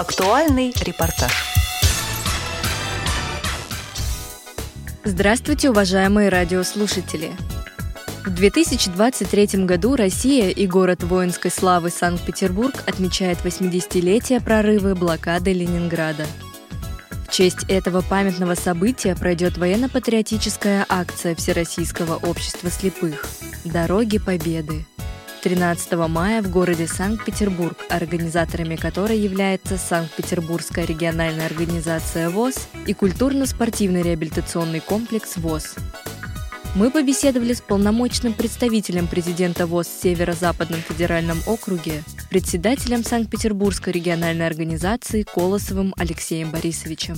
Актуальный 0.00 0.72
репортаж. 0.80 1.30
Здравствуйте, 5.04 5.68
уважаемые 5.68 6.30
радиослушатели! 6.30 7.32
В 8.24 8.30
2023 8.30 9.66
году 9.66 9.96
Россия 9.96 10.48
и 10.48 10.66
город 10.66 11.02
воинской 11.02 11.50
славы 11.50 11.90
Санкт-Петербург 11.90 12.82
отмечает 12.86 13.40
80-летие 13.44 14.42
прорыва 14.42 14.94
блокады 14.94 15.52
Ленинграда. 15.52 16.24
В 17.28 17.30
честь 17.30 17.66
этого 17.68 18.00
памятного 18.00 18.54
события 18.54 19.14
пройдет 19.14 19.58
военно-патриотическая 19.58 20.86
акция 20.88 21.34
Всероссийского 21.34 22.14
общества 22.26 22.70
слепых 22.70 23.26
«Дороги 23.66 24.16
Победы», 24.16 24.86
13 25.42 25.92
мая 26.08 26.42
в 26.42 26.52
городе 26.52 26.86
Санкт-Петербург, 26.86 27.78
организаторами 27.88 28.76
которой 28.76 29.16
является 29.16 29.78
Санкт-Петербургская 29.78 30.84
региональная 30.84 31.46
организация 31.46 32.28
ВОЗ 32.28 32.68
и 32.86 32.92
культурно-спортивный 32.92 34.02
реабилитационный 34.02 34.80
комплекс 34.80 35.38
ВОЗ. 35.38 35.76
Мы 36.76 36.90
побеседовали 36.90 37.54
с 37.54 37.62
полномочным 37.62 38.34
представителем 38.34 39.08
президента 39.08 39.66
ВОЗ 39.66 39.86
в 39.86 40.02
Северо-Западном 40.02 40.80
федеральном 40.80 41.38
округе, 41.46 42.04
председателем 42.28 43.02
Санкт-Петербургской 43.02 43.94
региональной 43.94 44.46
организации 44.46 45.24
Колосовым 45.24 45.94
Алексеем 45.98 46.52
Борисовичем. 46.52 47.14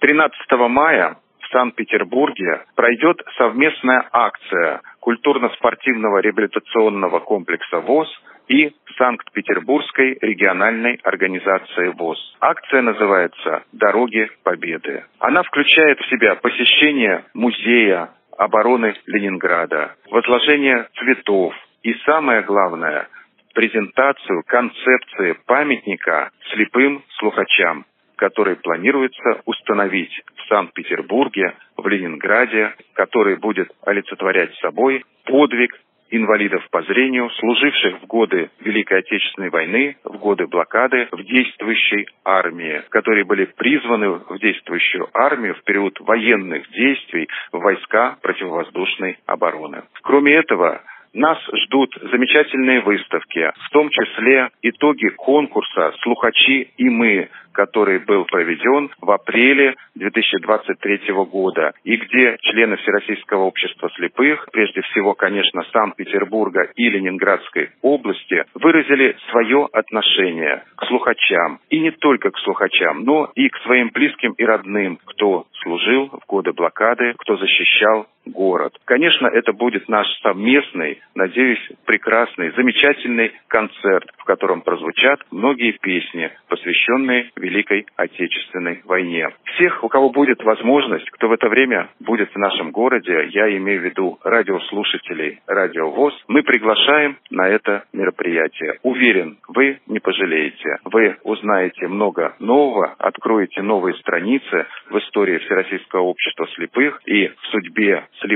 13 0.00 0.34
мая 0.68 1.18
в 1.38 1.52
Санкт-Петербурге 1.52 2.66
пройдет 2.74 3.22
совместная 3.38 4.08
акция 4.10 4.82
культурно-спортивного 5.02 6.18
реабилитационного 6.18 7.18
комплекса 7.18 7.80
ВОЗ 7.80 8.08
и 8.48 8.72
Санкт-Петербургской 8.96 10.16
региональной 10.20 10.94
организации 11.02 11.88
ВОЗ. 11.98 12.18
Акция 12.40 12.82
называется 12.82 13.64
«Дороги 13.72 14.30
Победы». 14.44 15.04
Она 15.18 15.42
включает 15.42 15.98
в 15.98 16.08
себя 16.08 16.36
посещение 16.36 17.24
музея 17.34 18.10
обороны 18.38 18.94
Ленинграда, 19.06 19.96
возложение 20.08 20.86
цветов 20.96 21.52
и, 21.82 21.94
самое 22.06 22.42
главное, 22.42 23.08
презентацию 23.54 24.44
концепции 24.46 25.36
памятника 25.46 26.30
слепым 26.52 27.02
слухачам, 27.18 27.86
который 28.16 28.54
планируется 28.54 29.42
установить 29.46 30.12
в 30.36 30.48
Санкт-Петербурге, 30.48 31.54
в 31.82 31.88
Ленинграде, 31.88 32.74
который 32.94 33.36
будет 33.36 33.70
олицетворять 33.84 34.54
собой 34.56 35.04
подвиг 35.24 35.78
инвалидов 36.10 36.62
по 36.70 36.82
зрению, 36.82 37.30
служивших 37.30 38.02
в 38.02 38.06
годы 38.06 38.50
Великой 38.60 38.98
Отечественной 38.98 39.48
войны, 39.48 39.96
в 40.04 40.18
годы 40.18 40.46
блокады 40.46 41.08
в 41.10 41.24
действующей 41.24 42.06
армии, 42.24 42.82
которые 42.90 43.24
были 43.24 43.46
призваны 43.46 44.10
в 44.10 44.38
действующую 44.38 45.08
армию 45.14 45.54
в 45.54 45.64
период 45.64 45.98
военных 46.00 46.70
действий 46.70 47.28
в 47.50 47.58
войска 47.58 48.18
противовоздушной 48.20 49.18
обороны. 49.26 49.82
Кроме 50.02 50.34
этого, 50.34 50.82
нас 51.14 51.38
ждут 51.64 51.94
замечательные 52.00 52.80
выставки, 52.80 53.52
в 53.66 53.70
том 53.70 53.90
числе 53.90 54.50
итоги 54.62 55.08
конкурса 55.08 55.92
«Слухачи 56.02 56.70
и 56.76 56.88
мы», 56.88 57.28
который 57.52 57.98
был 57.98 58.24
проведен 58.24 58.90
в 59.00 59.10
апреле 59.10 59.74
2023 59.94 61.12
года, 61.30 61.72
и 61.84 61.96
где 61.96 62.36
члены 62.40 62.76
Всероссийского 62.76 63.42
общества 63.42 63.90
слепых, 63.94 64.48
прежде 64.52 64.80
всего, 64.82 65.14
конечно, 65.14 65.62
Санкт-Петербурга 65.72 66.70
и 66.74 66.88
Ленинградской 66.88 67.70
области, 67.82 68.44
выразили 68.54 69.16
свое 69.30 69.68
отношение 69.72 70.64
к 70.76 70.86
слухачам. 70.86 71.60
И 71.68 71.78
не 71.78 71.90
только 71.90 72.30
к 72.30 72.38
слухачам, 72.38 73.04
но 73.04 73.30
и 73.34 73.48
к 73.48 73.58
своим 73.58 73.90
близким 73.92 74.32
и 74.32 74.44
родным, 74.44 74.98
кто 75.04 75.44
служил 75.62 76.08
в 76.08 76.26
годы 76.26 76.52
блокады, 76.52 77.14
кто 77.18 77.36
защищал 77.36 78.06
город. 78.42 78.72
Конечно, 78.84 79.28
это 79.28 79.52
будет 79.52 79.88
наш 79.88 80.06
совместный, 80.20 81.00
надеюсь, 81.14 81.64
прекрасный, 81.86 82.50
замечательный 82.56 83.30
концерт, 83.46 84.10
в 84.18 84.24
котором 84.24 84.62
прозвучат 84.62 85.20
многие 85.30 85.72
песни, 85.72 86.28
посвященные 86.48 87.30
Великой 87.36 87.86
Отечественной 87.96 88.80
войне. 88.84 89.28
Всех, 89.54 89.84
у 89.84 89.88
кого 89.88 90.10
будет 90.10 90.42
возможность, 90.42 91.08
кто 91.10 91.28
в 91.28 91.32
это 91.32 91.48
время 91.48 91.88
будет 92.00 92.30
в 92.32 92.38
нашем 92.38 92.72
городе, 92.72 93.28
я 93.30 93.56
имею 93.56 93.80
в 93.80 93.84
виду 93.84 94.18
радиослушателей 94.24 95.38
Радио 95.46 95.90
ВОЗ, 95.90 96.14
мы 96.26 96.42
приглашаем 96.42 97.18
на 97.30 97.48
это 97.48 97.84
мероприятие. 97.92 98.78
Уверен, 98.82 99.38
вы 99.48 99.78
не 99.86 100.00
пожалеете. 100.00 100.78
Вы 100.84 101.16
узнаете 101.22 101.86
много 101.86 102.34
нового, 102.40 102.94
откроете 102.98 103.62
новые 103.62 103.94
страницы 103.98 104.66
в 104.90 104.98
истории 104.98 105.38
Всероссийского 105.38 106.02
общества 106.02 106.46
слепых 106.56 107.00
и 107.06 107.28
в 107.28 107.46
судьбе 107.52 108.04
слепых 108.20 108.31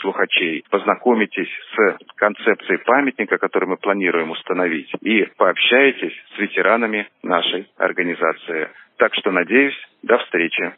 слухачей. 0.00 0.64
Познакомитесь 0.70 1.50
с 1.74 1.96
концепцией 2.16 2.78
памятника, 2.84 3.38
который 3.38 3.68
мы 3.68 3.76
планируем 3.76 4.30
установить, 4.30 4.90
и 5.00 5.26
пообщаетесь 5.36 6.14
с 6.34 6.38
ветеранами 6.38 7.08
нашей 7.22 7.68
организации. 7.76 8.68
Так 8.96 9.14
что, 9.14 9.30
надеюсь, 9.30 9.76
до 10.02 10.18
встречи. 10.18 10.72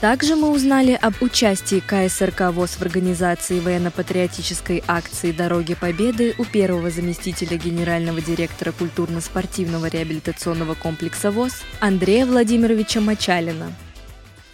Также 0.00 0.36
мы 0.36 0.50
узнали 0.50 0.92
об 0.92 1.14
участии 1.22 1.80
КСРК 1.80 2.52
ВОЗ 2.52 2.76
в 2.76 2.82
организации 2.82 3.60
военно-патриотической 3.60 4.82
акции 4.86 5.32
«Дороги 5.32 5.74
Победы» 5.74 6.34
у 6.38 6.44
первого 6.44 6.90
заместителя 6.90 7.56
генерального 7.56 8.20
директора 8.20 8.72
культурно-спортивного 8.72 9.88
реабилитационного 9.88 10.74
комплекса 10.74 11.30
ВОЗ 11.30 11.64
Андрея 11.80 12.26
Владимировича 12.26 13.00
Мачалина. 13.00 13.68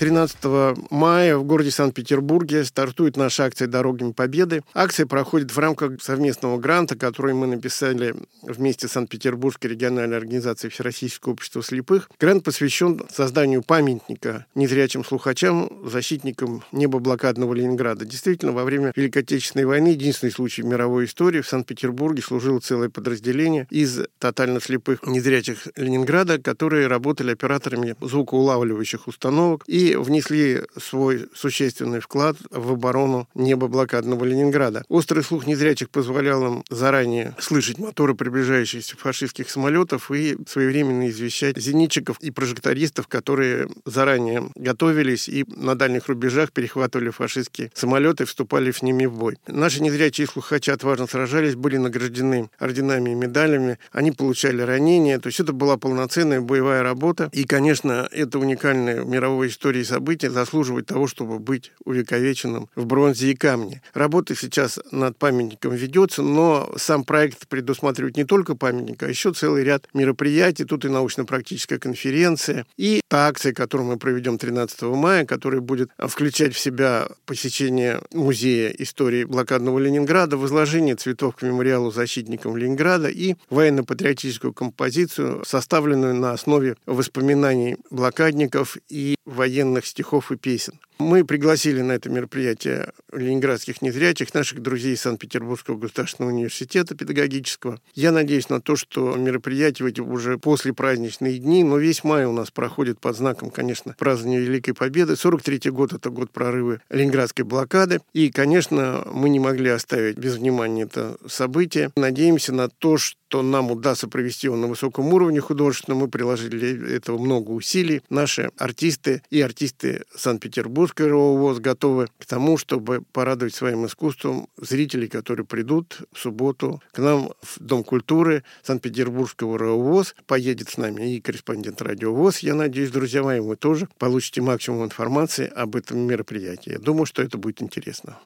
13 0.03 0.91
мая 0.91 1.37
в 1.37 1.45
городе 1.45 1.71
Санкт-Петербурге 1.71 2.65
стартует 2.65 3.17
наша 3.17 3.45
акция 3.45 3.69
«Дорогами 3.69 4.11
Победы». 4.11 4.65
Акция 4.75 5.07
проходит 5.07 5.55
в 5.55 5.59
рамках 5.61 6.03
совместного 6.03 6.59
гранта, 6.59 6.97
который 6.97 7.35
мы 7.35 7.47
написали 7.47 8.17
вместе 8.43 8.89
с 8.89 8.91
Санкт-Петербургской 8.91 9.71
региональной 9.71 10.17
организацией 10.17 10.73
Всероссийского 10.73 11.35
общества 11.35 11.63
слепых. 11.63 12.11
Грант 12.19 12.43
посвящен 12.43 13.01
созданию 13.15 13.63
памятника 13.63 14.47
незрячим 14.57 15.05
слухачам, 15.05 15.71
защитникам 15.89 16.65
неба 16.73 16.99
блокадного 16.99 17.55
Ленинграда. 17.55 18.05
Действительно, 18.05 18.51
во 18.51 18.65
время 18.65 18.93
Великой 18.97 19.23
Отечественной 19.23 19.67
войны, 19.67 19.91
единственный 19.91 20.33
случай 20.33 20.63
в 20.63 20.67
мировой 20.67 21.05
истории, 21.05 21.43
в 21.43 21.49
Санкт-Петербурге 21.49 22.23
служило 22.23 22.59
целое 22.59 22.89
подразделение 22.89 23.69
из 23.71 24.01
тотально 24.19 24.61
слепых 24.61 25.07
незрячих 25.07 25.69
Ленинграда, 25.77 26.41
которые 26.41 26.89
работали 26.89 27.31
операторами 27.31 27.95
звукоулавливающих 28.01 29.07
установок 29.07 29.63
и 29.69 29.92
внесли 29.97 30.63
свой 30.81 31.29
существенный 31.35 32.01
вклад 32.01 32.37
в 32.51 32.73
оборону 32.73 33.29
неба 33.35 33.69
блокадного 33.69 34.25
Ленинграда. 34.25 34.85
Острый 34.89 35.23
слух 35.23 35.47
незрячих 35.47 35.91
позволял 35.91 36.45
им 36.47 36.65
заранее 36.71 37.35
слышать 37.39 37.79
моторы 37.79 38.15
приближающихся 38.15 38.97
фашистских 38.97 39.51
самолетов 39.51 40.11
и 40.11 40.37
своевременно 40.47 41.09
извещать 41.09 41.57
зенитчиков 41.59 42.19
и 42.21 42.31
прожектористов, 42.31 43.09
которые 43.09 43.69
заранее 43.85 44.51
готовились 44.55 45.29
и 45.29 45.45
на 45.49 45.75
дальних 45.75 46.09
рубежах 46.09 46.53
перехватывали 46.53 47.11
фашистские 47.11 47.71
самолеты 47.75 48.25
и 48.25 48.27
вступали 48.27 48.71
с 48.71 48.83
ними 48.83 49.07
в 49.07 49.15
бой. 49.15 49.39
Наши 49.47 49.83
незрячие 49.83 50.27
слухачи 50.27 50.71
отважно 50.71 51.07
сражались, 51.07 51.55
были 51.55 51.77
награждены 51.77 52.51
орденами 52.59 53.11
и 53.11 53.15
медалями, 53.15 53.79
они 53.91 54.13
получали 54.13 54.63
ранения, 54.63 55.19
то 55.19 55.29
есть 55.29 55.41
это 55.41 55.53
была 55.53 55.77
полноценная 55.77 56.41
боевая 56.41 56.83
работа. 56.83 57.29
И, 57.33 57.45
конечно, 57.45 58.09
это 58.11 58.39
уникальная 58.39 59.03
в 59.03 59.09
мировой 59.09 59.49
истории 59.49 59.82
истории 59.83 59.85
события 59.85 60.31
заслуживает 60.31 60.87
того, 60.87 61.07
чтобы 61.07 61.39
быть 61.39 61.73
увековеченным 61.85 62.69
в 62.75 62.87
бронзе 62.87 63.33
и 63.33 63.35
камне. 63.35 63.83
Работа 63.95 64.35
сейчас 64.35 64.81
над 64.91 65.17
памятником 65.19 65.75
ведется, 65.75 66.23
но 66.23 66.73
сам 66.77 67.05
проект 67.05 67.47
предусматривает 67.49 68.17
не 68.17 68.25
только 68.25 68.55
памятник, 68.55 69.03
а 69.03 69.09
еще 69.09 69.33
целый 69.33 69.65
ряд 69.65 69.89
мероприятий. 69.95 70.65
Тут 70.65 70.85
и 70.85 70.89
научно-практическая 70.89 71.79
конференция, 71.79 72.67
и 72.77 73.01
та 73.09 73.29
акция, 73.29 73.53
которую 73.53 73.89
мы 73.89 73.99
проведем 73.99 74.39
13 74.39 74.83
мая, 74.83 75.25
которая 75.27 75.61
будет 75.61 75.91
включать 75.99 76.55
в 76.55 76.59
себя 76.59 77.09
посещение 77.27 78.01
музея 78.13 78.71
истории 78.71 79.25
блокадного 79.25 79.79
Ленинграда, 79.79 80.37
возложение 80.37 80.97
цветов 80.97 81.37
к 81.37 81.43
мемориалу 81.43 81.91
защитникам 81.91 82.57
Ленинграда 82.57 83.09
и 83.09 83.35
военно-патриотическую 83.51 84.53
композицию, 84.53 85.43
составленную 85.47 86.15
на 86.15 86.33
основе 86.33 86.77
воспоминаний 86.87 87.77
блокадников 87.91 88.77
и 88.89 89.17
военных 89.25 89.62
военных 89.63 89.87
стихов 89.87 90.33
и 90.33 90.37
песен. 90.37 90.79
Мы 90.99 91.25
пригласили 91.25 91.81
на 91.81 91.93
это 91.93 92.09
мероприятие 92.11 92.93
ленинградских 93.13 93.83
незрячих, 93.83 94.33
наших 94.35 94.63
друзей 94.63 94.97
Санкт-Петербургского 94.97 95.77
государственного 95.77 96.33
университета 96.33 96.95
педагогического. 96.95 97.81
Я 97.95 98.13
надеюсь 98.13 98.49
на 98.49 98.61
то, 98.61 98.77
что 98.77 99.17
мероприятие 99.17 99.89
эти 99.89 100.01
уже 100.01 100.39
после 100.39 100.73
праздничные 100.73 101.39
дни, 101.39 101.65
но 101.65 101.79
весь 101.79 102.05
май 102.05 102.25
у 102.25 102.33
нас 102.33 102.51
проходит 102.51 103.01
под 103.01 103.17
знаком, 103.17 103.51
конечно, 103.51 103.97
празднования 103.99 104.41
Великой 104.41 104.75
Победы. 104.75 105.15
43-й 105.15 105.71
год– 105.71 105.93
это 105.95 106.11
год 106.11 106.31
прорыва 106.31 106.81
Ленинградской 106.91 107.45
блокады. 107.45 108.01
И, 108.13 108.31
конечно, 108.31 109.05
мы 109.13 109.29
не 109.29 109.41
могли 109.41 109.71
оставить 109.71 110.19
без 110.19 110.37
внимания 110.37 110.83
это 110.83 111.17
событие. 111.27 111.91
Надеемся 111.97 112.53
на 112.53 112.69
то, 112.69 112.97
что 112.97 113.17
что 113.33 113.41
нам 113.41 113.71
удастся 113.71 114.09
провести 114.09 114.49
его 114.49 114.57
на 114.57 114.67
высоком 114.67 115.11
уровне 115.15 115.41
художественном. 115.41 116.01
Мы 116.01 116.09
приложили 116.09 116.75
для 116.75 116.97
этого 116.97 117.17
много 117.17 117.53
усилий. 117.53 118.03
Наши 118.11 118.51
артисты 118.59 119.23
и 119.31 119.41
артисты 119.41 120.05
Санкт-Петербургского 120.15 121.39
ВОЗ 121.39 121.61
готовы 121.61 122.09
к 122.19 122.27
тому, 122.27 122.59
чтобы 122.59 123.03
порадовать 123.13 123.55
своим 123.55 123.87
искусством 123.87 124.49
зрителей, 124.59 125.09
которые 125.09 125.47
придут 125.47 126.01
в 126.13 126.19
субботу 126.19 126.83
к 126.93 126.99
нам 126.99 127.31
в 127.41 127.59
Дом 127.59 127.85
культуры 127.85 128.45
Санкт-Петербургского 128.65 129.57
РОВОЗ. 129.57 130.15
Поедет 130.27 130.69
с 130.69 130.77
нами 130.77 131.15
и 131.15 131.21
корреспондент 131.23 131.81
радио 131.81 132.13
ВОЗ. 132.13 132.41
Я 132.41 132.55
надеюсь, 132.55 132.91
друзья 132.91 133.23
мои, 133.23 133.41
вы 133.41 133.57
тоже 133.57 133.89
получите 133.97 134.43
максимум 134.43 134.85
информации 134.85 135.47
об 135.49 135.75
этом 135.75 136.01
мероприятии. 136.01 136.73
Я 136.73 136.79
думаю, 136.79 137.07
что 137.07 137.23
это 137.23 137.39
будет 137.39 137.63
интересно. 137.63 138.19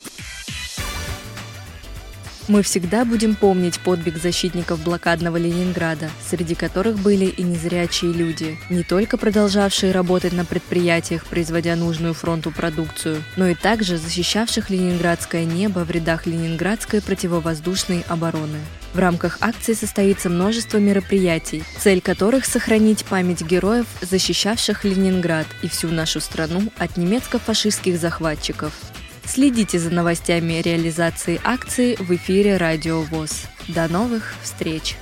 Мы 2.48 2.62
всегда 2.62 3.04
будем 3.04 3.34
помнить 3.34 3.80
подвиг 3.80 4.18
защитников 4.18 4.80
блокадного 4.84 5.36
Ленинграда, 5.36 6.10
среди 6.24 6.54
которых 6.54 6.96
были 6.96 7.24
и 7.24 7.42
незрячие 7.42 8.12
люди, 8.12 8.56
не 8.70 8.84
только 8.84 9.16
продолжавшие 9.16 9.90
работать 9.90 10.32
на 10.32 10.44
предприятиях, 10.44 11.26
производя 11.26 11.74
нужную 11.74 12.14
фронту 12.14 12.52
продукцию, 12.52 13.24
но 13.34 13.48
и 13.48 13.54
также 13.54 13.98
защищавших 13.98 14.70
ленинградское 14.70 15.44
небо 15.44 15.80
в 15.80 15.90
рядах 15.90 16.26
ленинградской 16.26 17.02
противовоздушной 17.02 18.04
обороны. 18.06 18.60
В 18.94 18.98
рамках 19.00 19.38
акции 19.40 19.74
состоится 19.74 20.30
множество 20.30 20.78
мероприятий, 20.78 21.64
цель 21.80 22.00
которых– 22.00 22.44
сохранить 22.46 23.04
память 23.04 23.42
героев, 23.42 23.86
защищавших 24.00 24.84
Ленинград 24.84 25.46
и 25.62 25.68
всю 25.68 25.88
нашу 25.88 26.20
страну 26.20 26.62
от 26.78 26.96
немецко-фашистских 26.96 27.98
захватчиков. 27.98 28.72
Следите 29.26 29.78
за 29.78 29.90
новостями 29.90 30.62
реализации 30.62 31.40
акции 31.44 31.96
в 31.96 32.14
эфире 32.14 32.56
Радио 32.56 33.00
ВОЗ. 33.02 33.46
До 33.68 33.88
новых 33.88 34.34
встреч! 34.42 34.96